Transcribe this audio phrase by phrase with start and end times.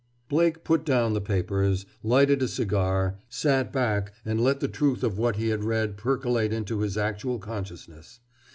[0.29, 5.19] Blake put down the papers, lighted a cigar, sat back, and let the truth of
[5.19, 8.19] what he had read percolate into his actual consciousness.